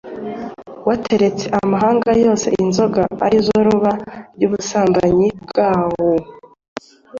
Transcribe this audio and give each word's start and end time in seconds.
wateretse 0.87 1.45
amahanga 1.59 2.09
yose 2.23 2.47
inzoga 2.63 3.01
arizo 3.25 3.55
ruba 3.67 3.91
ry'ubusambanyi 4.35 5.27
bwawo 5.43 6.09